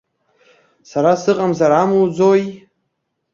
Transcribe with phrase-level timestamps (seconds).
[0.89, 2.43] Сара сыҟамзар амуӡои?